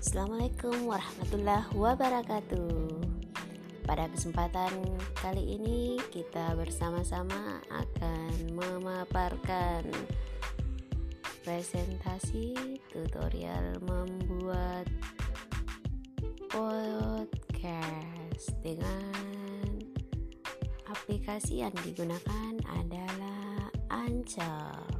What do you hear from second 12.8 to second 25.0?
tutorial membuat podcast dengan aplikasi yang digunakan adalah Anchor.